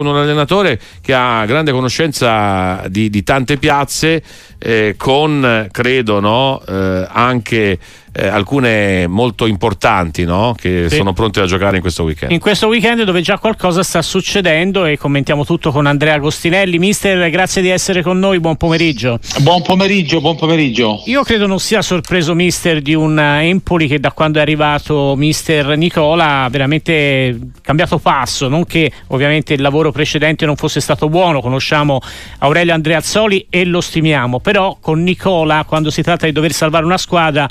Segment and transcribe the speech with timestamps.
[0.00, 4.22] un allenatore che ha grande conoscenza di, di tante piazze
[4.56, 7.76] eh, con credo no, eh, anche
[8.18, 10.52] eh, alcune molto importanti no?
[10.56, 10.96] che sì.
[10.96, 12.32] sono pronte a giocare in questo weekend.
[12.32, 16.78] In questo weekend dove già qualcosa sta succedendo e commentiamo tutto con Andrea Agostinelli.
[16.78, 19.20] Mister, grazie di essere con noi, buon pomeriggio.
[19.40, 21.02] Buon pomeriggio, buon pomeriggio.
[21.06, 25.76] Io credo non sia sorpreso Mister di un Empoli che da quando è arrivato Mister
[25.76, 31.40] Nicola ha veramente cambiato passo, non che ovviamente il lavoro precedente non fosse stato buono,
[31.40, 32.00] conosciamo
[32.38, 36.98] Aurelio Andreazzoli e lo stimiamo, però con Nicola quando si tratta di dover salvare una
[36.98, 37.48] squadra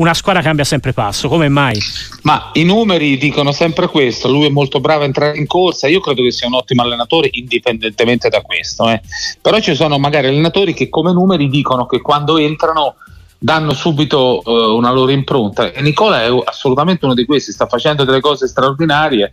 [0.00, 1.78] una squadra cambia sempre passo, come mai?
[2.22, 6.00] Ma i numeri dicono sempre questo, lui è molto bravo a entrare in corsa, io
[6.00, 9.02] credo che sia un ottimo allenatore indipendentemente da questo, eh.
[9.42, 12.94] però ci sono magari allenatori che come numeri dicono che quando entrano
[13.38, 18.04] danno subito uh, una loro impronta e Nicola è assolutamente uno di questi, sta facendo
[18.04, 19.30] delle cose straordinarie,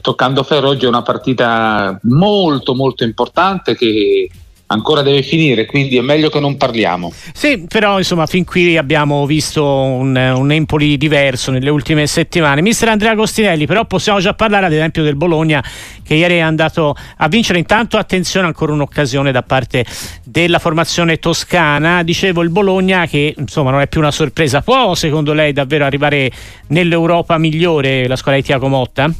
[0.00, 4.30] toccando ferro oggi è una partita molto molto importante che
[4.70, 7.12] ancora deve finire, quindi è meglio che non parliamo.
[7.32, 12.62] Sì, però insomma fin qui abbiamo visto un, un Empoli diverso nelle ultime settimane.
[12.62, 15.64] Mister Andrea Agostinelli, però possiamo già parlare ad esempio del Bologna
[16.02, 17.58] che ieri è andato a vincere.
[17.58, 19.84] Intanto attenzione, ancora un'occasione da parte
[20.24, 22.02] della formazione toscana.
[22.02, 24.60] Dicevo il Bologna che insomma non è più una sorpresa.
[24.60, 26.30] Può secondo lei davvero arrivare
[26.68, 29.10] nell'Europa migliore la squadra di Tiago Motta?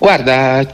[0.00, 0.66] Guarda,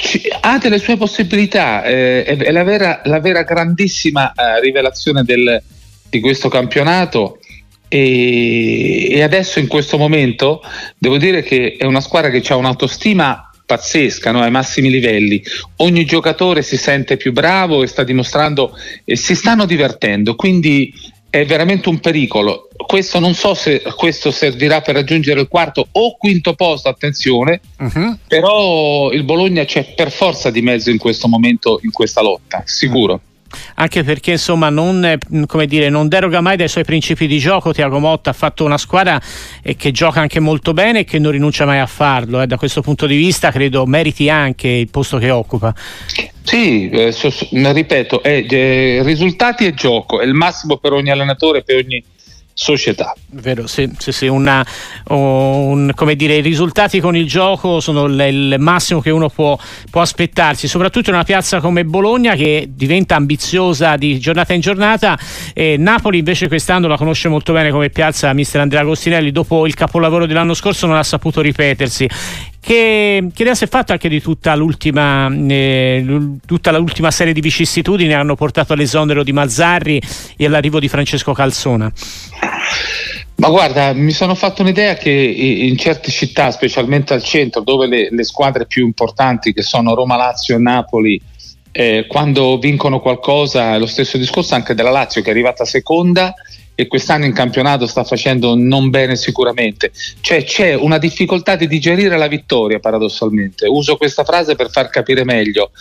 [0.43, 5.61] ha delle sue possibilità, eh, è, è la, vera, la, vera, grandissima eh, rivelazione del,
[6.09, 7.41] di questo campionato.
[7.89, 10.63] E, e, adesso in questo momento
[10.97, 14.43] devo dire che è una squadra che ha un'autostima pazzesca no?
[14.43, 15.43] ai massimi livelli,
[15.79, 20.95] ogni giocatore si sente più bravo e sta dimostrando e si stanno divertendo, quindi
[21.41, 22.69] è veramente un pericolo.
[22.77, 28.19] Questo non so se questo servirà per raggiungere il quarto o quinto posto, attenzione, uh-huh.
[28.27, 33.13] però il Bologna c'è per forza di mezzo in questo momento in questa lotta, sicuro.
[33.13, 33.35] Uh-huh
[33.75, 35.19] anche perché insomma non,
[35.67, 37.73] dire, non, deroga mai dai suoi principi di gioco.
[37.73, 39.21] Tiago Motta ha fatto una squadra
[39.63, 42.41] eh, che gioca anche molto bene e che non rinuncia mai a farlo.
[42.43, 42.47] Eh.
[42.47, 45.75] Da questo punto di vista credo meriti anche il posto che occupa.
[46.43, 51.85] Sì, eh, so, ripeto, eh, risultati e gioco, è il massimo per ogni allenatore, per
[51.85, 52.03] ogni
[52.59, 53.15] società.
[53.33, 54.65] Vero, sì, sì, sì una,
[55.09, 59.59] un, come dire, i risultati con il gioco sono l- il massimo che uno può,
[59.91, 65.19] può, aspettarsi, soprattutto in una piazza come Bologna che diventa ambiziosa di giornata in giornata.
[65.53, 69.75] Eh, Napoli invece quest'anno la conosce molto bene come piazza mister Andrea Agostinelli, dopo il
[69.75, 72.09] capolavoro dell'anno scorso non ha saputo ripetersi.
[72.67, 76.05] Che, che si è fatta anche di tutta l'ultima, eh,
[76.45, 80.03] tutta l'ultima serie di vicissitudini che hanno portato all'esonero di Mazzarri
[80.37, 81.93] e all'arrivo di Francesco Calzona?
[83.37, 88.09] Ma guarda, mi sono fatto un'idea che in certe città, specialmente al centro, dove le,
[88.11, 91.23] le squadre più importanti, che sono Roma, Lazio e Napoli,
[91.71, 96.35] eh, quando vincono qualcosa, lo stesso discorso anche della Lazio che è arrivata seconda
[96.79, 99.91] e quest'anno in campionato sta facendo non bene sicuramente.
[100.21, 103.67] Cioè c'è una difficoltà di digerire la vittoria paradossalmente.
[103.67, 105.73] Uso questa frase per far capire meglio.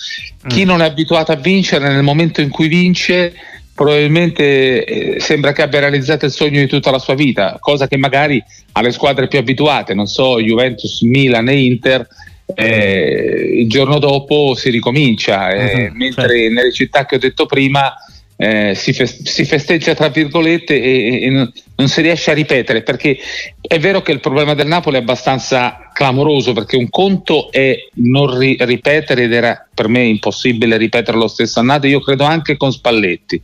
[0.47, 0.67] Chi mm.
[0.67, 3.33] non è abituato a vincere nel momento in cui vince
[3.75, 7.97] probabilmente eh, sembra che abbia realizzato il sogno di tutta la sua vita, cosa che
[7.97, 8.41] magari
[8.71, 12.07] alle squadre più abituate, non so, Juventus, Milan e Inter,
[12.53, 16.53] eh, il giorno dopo si ricomincia, eh, uh-huh, mentre certo.
[16.53, 17.93] nelle città che ho detto prima
[18.37, 22.83] eh, si, fest- si, festeggia tra virgolette e, e non, non, si riesce a ripetere
[22.83, 23.17] perché
[23.61, 28.37] è vero che il problema del Napoli è abbastanza clamoroso perché un conto è non
[28.37, 32.73] ri- ripetere ed era per me impossibile ripetere lo stesso annato io credo anche con
[32.73, 33.41] Spalletti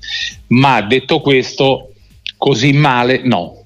[0.47, 1.93] ma detto questo
[2.37, 3.60] così male no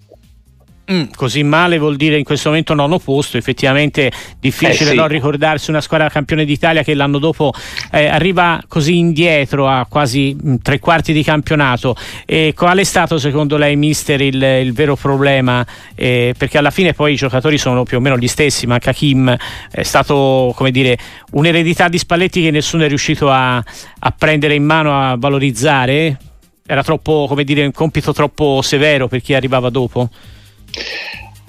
[0.92, 4.96] Mm, così male vuol dire in questo momento nono posto, effettivamente difficile eh sì.
[4.96, 7.52] non ricordarsi una squadra campione d'Italia che l'anno dopo
[7.92, 11.96] eh, arriva così indietro a quasi mh, mm, tre quarti di campionato.
[12.24, 15.66] E qual è stato secondo lei, mister, il, il vero problema?
[15.96, 19.36] Eh, perché alla fine poi i giocatori sono più o meno gli stessi, manca Kim,
[19.72, 21.00] è stato come dire
[21.32, 26.16] un'eredità di Spalletti che nessuno è riuscito a, a prendere in mano, a valorizzare.
[26.64, 30.10] Era troppo, come dire, un compito troppo severo per chi arrivava dopo?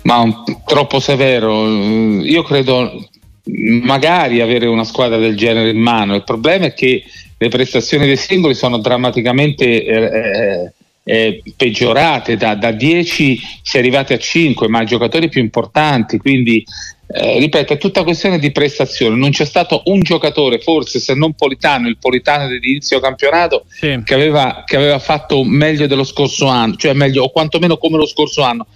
[0.02, 1.66] Ma un, troppo severo.
[2.22, 3.08] Io credo
[3.82, 6.14] magari avere una squadra del genere in mano.
[6.14, 7.02] Il problema è che
[7.38, 10.72] le prestazioni dei singoli sono drammaticamente eh,
[11.04, 12.36] eh, peggiorate.
[12.36, 16.18] Da, da 10 si è arrivati a 5, ma i giocatori più importanti.
[16.18, 16.64] Quindi,
[17.08, 19.16] eh, ripeto, è tutta questione di prestazione.
[19.16, 24.00] Non c'è stato un giocatore, forse se non Politano, il Politano dell'inizio campionato, sì.
[24.04, 28.06] che, aveva, che aveva fatto meglio dello scorso anno, cioè meglio o quantomeno come lo
[28.06, 28.66] scorso anno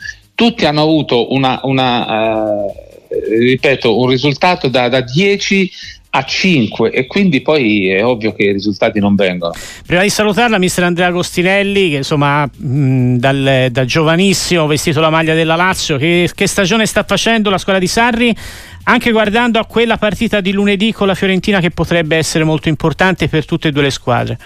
[0.41, 5.71] tutti hanno avuto una, una eh, ripeto, un risultato da, da 10
[6.13, 9.53] a 5 e quindi poi è ovvio che i risultati non vengono.
[9.87, 15.35] Prima di salutarla, mister Andrea Agostinelli, che insomma mh, dal, da giovanissimo vestito la maglia
[15.35, 18.35] della Lazio, che, che stagione sta facendo la squadra di Sarri?
[18.85, 23.29] Anche guardando a quella partita di lunedì con la Fiorentina che potrebbe essere molto importante
[23.29, 24.38] per tutte e due le squadre.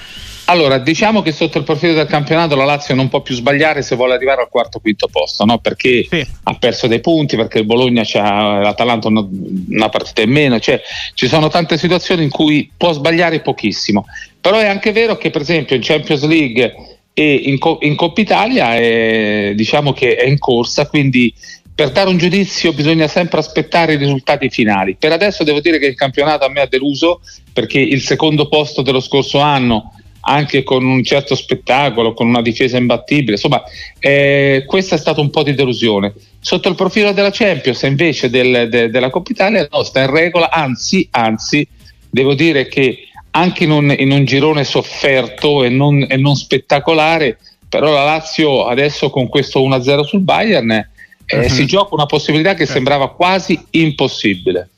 [0.46, 3.96] Allora, diciamo che sotto il profilo del campionato la Lazio non può più sbagliare se
[3.96, 5.58] vuole arrivare al quarto quinto posto, no?
[5.58, 6.26] perché sì.
[6.42, 9.26] ha perso dei punti, perché il Bologna c'ha l'Atalanta una,
[9.68, 10.80] una partita in meno, cioè
[11.14, 14.04] ci sono tante situazioni in cui può sbagliare pochissimo.
[14.38, 16.74] Però è anche vero che per esempio in Champions League
[17.14, 21.32] e in, in Coppa Italia è, diciamo che è in corsa, quindi
[21.74, 24.96] per dare un giudizio bisogna sempre aspettare i risultati finali.
[24.96, 27.20] Per adesso devo dire che il campionato a me ha deluso
[27.52, 29.92] perché il secondo posto dello scorso anno
[30.26, 33.32] anche con un certo spettacolo, con una difesa imbattibile.
[33.32, 33.62] Insomma,
[33.98, 36.14] eh, questa è stata un po' di delusione.
[36.40, 40.50] Sotto il profilo della Champions, invece del, de, della Coppa Italia, no, sta in regola,
[40.50, 41.66] anzi, anzi,
[42.08, 47.38] devo dire che anche in un, in un girone sofferto e non, e non, spettacolare,
[47.68, 50.88] però la Lazio adesso con questo 1-0 sul Bayern
[51.26, 51.48] eh, uh-huh.
[51.48, 54.70] si gioca una possibilità che sembrava quasi impossibile.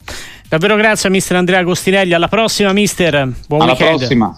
[0.49, 3.97] Davvero grazie mister Andrea Agostinelli, alla prossima mister, buon alla weekend.
[3.99, 4.35] prossima.